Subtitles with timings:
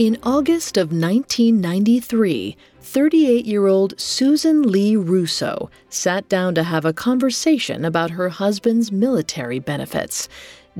[0.00, 6.94] In August of 1993, 38 year old Susan Lee Russo sat down to have a
[6.94, 10.26] conversation about her husband's military benefits.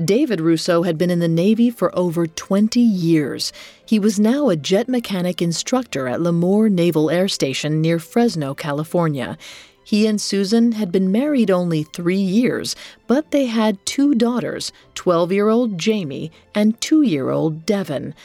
[0.03, 3.53] David Russo had been in the Navy for over 20 years.
[3.85, 9.37] He was now a jet mechanic instructor at Lemoore Naval Air Station near Fresno, California.
[9.83, 12.75] He and Susan had been married only three years,
[13.05, 18.15] but they had two daughters 12 year old Jamie and 2 year old Devon.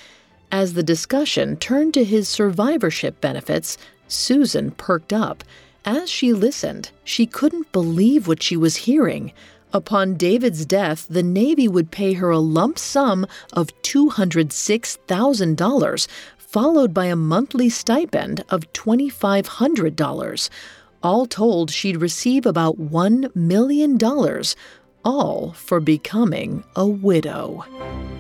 [0.53, 3.79] As the discussion turned to his survivorship benefits,
[4.09, 5.45] Susan perked up.
[5.85, 9.33] As she listened, she couldn't believe what she was hearing.
[9.73, 17.05] Upon David's death, the Navy would pay her a lump sum of $206,000, followed by
[17.07, 20.49] a monthly stipend of $2,500.
[21.03, 23.99] All told, she'd receive about $1 million,
[25.05, 28.16] all for becoming a widow.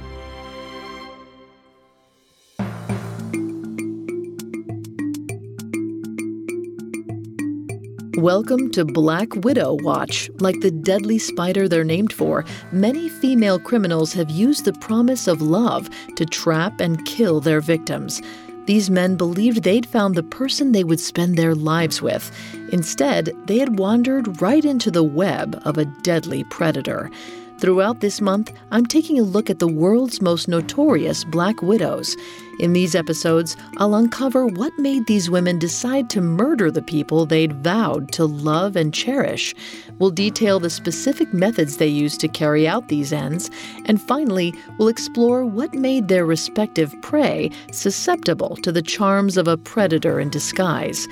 [8.16, 10.30] Welcome to Black Widow Watch.
[10.40, 15.42] Like the deadly spider they're named for, many female criminals have used the promise of
[15.42, 18.23] love to trap and kill their victims.
[18.64, 22.32] These men believed they'd found the person they would spend their lives with.
[22.73, 27.10] Instead, they had wandered right into the web of a deadly predator.
[27.59, 32.15] Throughout this month, I'm taking a look at the world's most notorious black widows.
[32.59, 37.54] In these episodes, I'll uncover what made these women decide to murder the people they'd
[37.65, 39.54] vowed to love and cherish.
[39.98, 43.51] We'll detail the specific methods they used to carry out these ends.
[43.87, 49.57] And finally, we'll explore what made their respective prey susceptible to the charms of a
[49.57, 51.09] predator in disguise.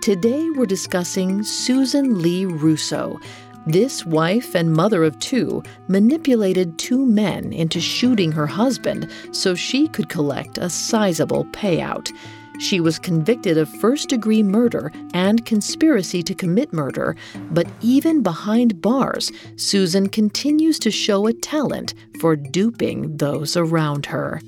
[0.00, 3.20] Today, we're discussing Susan Lee Russo.
[3.66, 9.86] This wife and mother of two manipulated two men into shooting her husband so she
[9.86, 12.10] could collect a sizable payout.
[12.58, 17.16] She was convicted of first degree murder and conspiracy to commit murder,
[17.50, 24.40] but even behind bars, Susan continues to show a talent for duping those around her.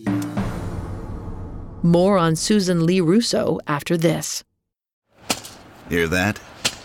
[1.83, 4.43] More on Susan Lee Russo after this.
[5.89, 6.41] Hear that?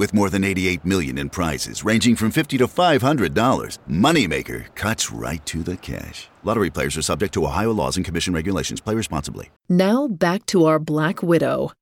[0.00, 5.44] With more than 88 million in prizes ranging from 50 to $500, Moneymaker cuts right
[5.44, 6.26] to the cash.
[6.42, 8.80] Lottery players are subject to Ohio laws and commission regulations.
[8.80, 9.50] Play responsibly.
[9.68, 11.72] Now back to our Black Widow.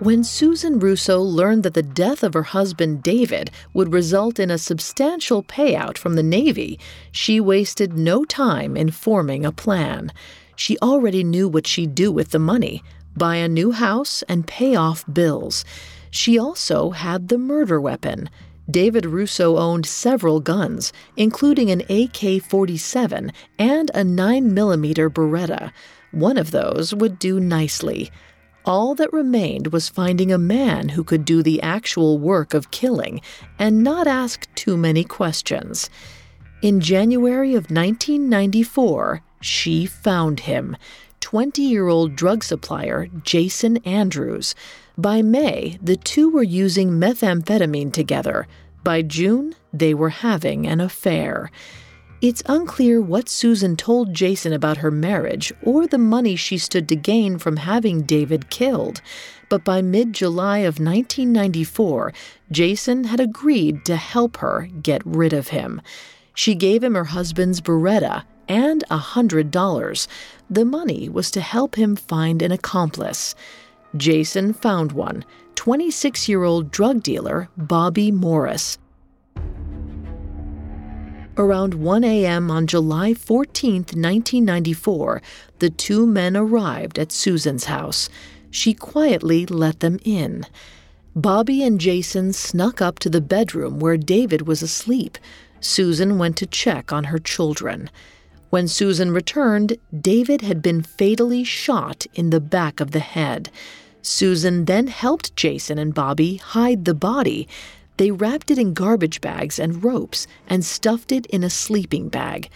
[0.00, 4.58] When Susan Russo learned that the death of her husband David would result in a
[4.58, 6.80] substantial payout from the Navy,
[7.12, 10.12] she wasted no time in forming a plan.
[10.56, 12.82] She already knew what she'd do with the money
[13.16, 15.64] buy a new house, and pay off bills.
[16.10, 18.30] She also had the murder weapon.
[18.70, 25.72] David Russo owned several guns, including an AK 47 and a 9mm Beretta.
[26.10, 28.10] One of those would do nicely.
[28.64, 33.22] All that remained was finding a man who could do the actual work of killing
[33.58, 35.88] and not ask too many questions.
[36.60, 40.76] In January of 1994, she found him.
[41.20, 44.54] 20 year old drug supplier Jason Andrews.
[44.96, 48.46] By May, the two were using methamphetamine together.
[48.84, 51.50] By June, they were having an affair.
[52.20, 56.96] It's unclear what Susan told Jason about her marriage or the money she stood to
[56.96, 59.00] gain from having David killed.
[59.48, 62.12] But by mid July of 1994,
[62.50, 65.80] Jason had agreed to help her get rid of him.
[66.34, 70.06] She gave him her husband's Beretta and a $100.
[70.50, 73.34] The money was to help him find an accomplice.
[73.96, 78.78] Jason found one 26 year old drug dealer Bobby Morris.
[81.36, 82.50] Around 1 a.m.
[82.50, 85.22] on July 14, 1994,
[85.60, 88.08] the two men arrived at Susan's house.
[88.50, 90.46] She quietly let them in.
[91.14, 95.16] Bobby and Jason snuck up to the bedroom where David was asleep.
[95.60, 97.88] Susan went to check on her children.
[98.50, 103.50] When Susan returned, David had been fatally shot in the back of the head.
[104.00, 107.46] Susan then helped Jason and Bobby hide the body.
[107.98, 112.48] They wrapped it in garbage bags and ropes and stuffed it in a sleeping bag.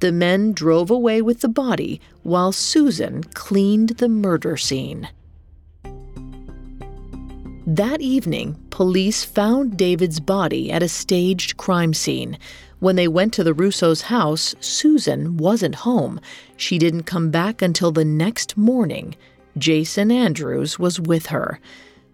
[0.00, 5.08] The men drove away with the body while Susan cleaned the murder scene.
[7.66, 12.38] That evening, police found David's body at a staged crime scene.
[12.80, 16.20] When they went to the Russo's house, Susan wasn't home.
[16.56, 19.16] She didn't come back until the next morning.
[19.56, 21.58] Jason Andrews was with her.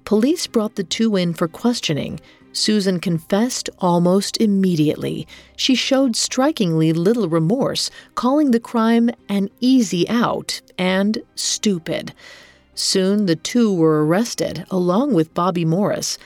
[0.05, 2.19] Police brought the two in for questioning.
[2.52, 5.26] Susan confessed almost immediately.
[5.56, 12.14] She showed strikingly little remorse, calling the crime an easy out and stupid.
[12.75, 16.16] Soon the two were arrested, along with Bobby Morris.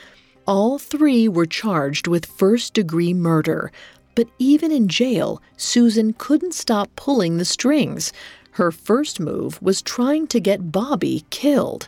[0.45, 3.71] All three were charged with first degree murder.
[4.15, 8.11] But even in jail, Susan couldn't stop pulling the strings.
[8.51, 11.87] Her first move was trying to get Bobby killed.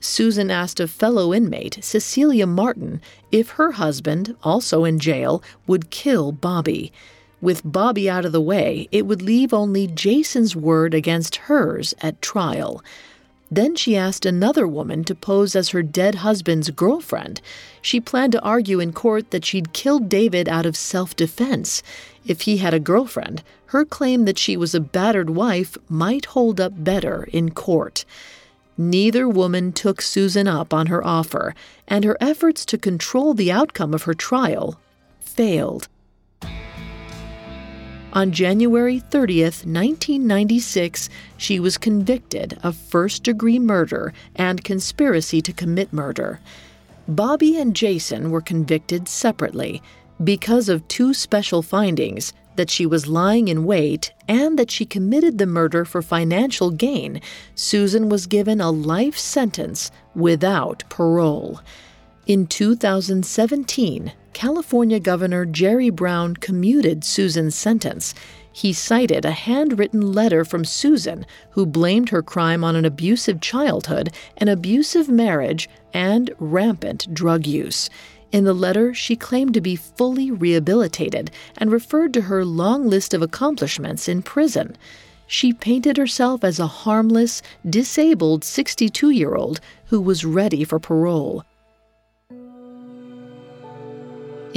[0.00, 3.00] Susan asked a fellow inmate, Cecilia Martin,
[3.32, 6.92] if her husband, also in jail, would kill Bobby.
[7.40, 12.22] With Bobby out of the way, it would leave only Jason's word against hers at
[12.22, 12.82] trial.
[13.50, 17.40] Then she asked another woman to pose as her dead husband's girlfriend.
[17.80, 21.82] She planned to argue in court that she'd killed David out of self defense.
[22.26, 26.60] If he had a girlfriend, her claim that she was a battered wife might hold
[26.60, 28.04] up better in court.
[28.76, 31.54] Neither woman took Susan up on her offer,
[31.86, 34.78] and her efforts to control the outcome of her trial
[35.20, 35.88] failed.
[38.14, 45.92] On January 30th, 1996, she was convicted of first degree murder and conspiracy to commit
[45.92, 46.40] murder.
[47.06, 49.82] Bobby and Jason were convicted separately
[50.24, 55.38] because of two special findings that she was lying in wait, and that she committed
[55.38, 57.20] the murder for financial gain,
[57.54, 61.60] Susan was given a life sentence without parole.
[62.28, 68.12] In 2017, California Governor Jerry Brown commuted Susan's sentence.
[68.52, 74.12] He cited a handwritten letter from Susan, who blamed her crime on an abusive childhood,
[74.36, 77.88] an abusive marriage, and rampant drug use.
[78.30, 83.14] In the letter, she claimed to be fully rehabilitated and referred to her long list
[83.14, 84.76] of accomplishments in prison.
[85.26, 91.42] She painted herself as a harmless, disabled 62 year old who was ready for parole.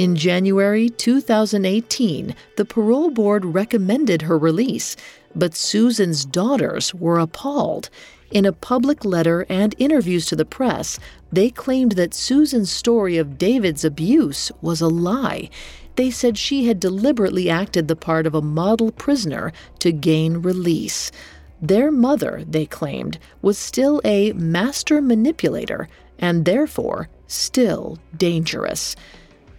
[0.02, 4.96] In January 2018, the parole board recommended her release,
[5.32, 7.88] but Susan's daughters were appalled.
[8.32, 10.98] In a public letter and interviews to the press,
[11.30, 15.48] they claimed that Susan's story of David's abuse was a lie.
[15.94, 21.12] They said she had deliberately acted the part of a model prisoner to gain release.
[21.60, 25.88] Their mother, they claimed, was still a master manipulator
[26.18, 28.96] and therefore still dangerous.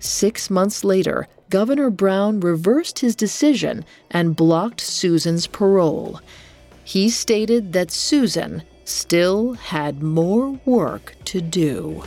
[0.04, 6.20] Six months later, Governor Brown reversed his decision and blocked Susan's parole.
[6.84, 12.04] He stated that Susan still had more work to do.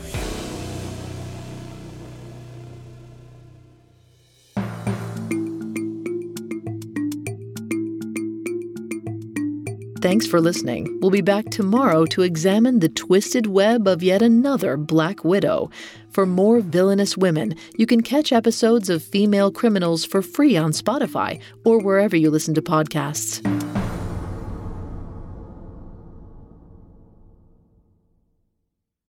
[10.07, 11.01] Thanks for listening.
[11.01, 15.69] We'll be back tomorrow to examine the twisted web of yet another Black Widow.
[16.11, 21.41] For more villainous women, you can catch episodes of Female Criminals for free on Spotify
[21.65, 23.43] or wherever you listen to podcasts.